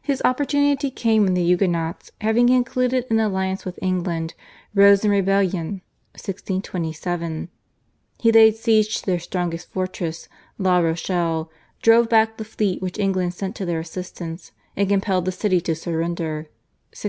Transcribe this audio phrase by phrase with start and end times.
[0.00, 4.32] His opportunity came when the Huguenots having concluded an alliance with England
[4.74, 5.82] rose in rebellion
[6.14, 7.50] (1627).
[8.18, 11.50] He laid siege to their strongest fortress, La Rochelle,
[11.82, 15.74] drove back the fleet which England sent to their assistance, and compelled the city to
[15.74, 16.48] surrender
[16.96, 17.02] (1628).